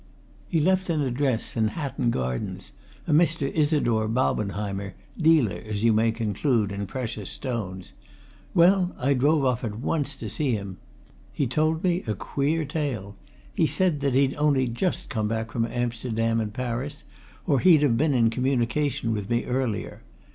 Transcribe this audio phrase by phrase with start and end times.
[0.49, 2.57] He left an address, in Hatton Garden
[3.05, 3.51] a Mr.
[3.53, 7.93] Isidore Baubenheimer, dealer, as you may conclude, in precious stones.
[8.55, 10.77] Well, I drove off at once to see him.
[11.31, 13.15] He told me a queer tale.
[13.53, 17.03] He said that he'd only just come back from Amsterdam and Paris,
[17.45, 20.01] or he'd have been in communication with me earlier.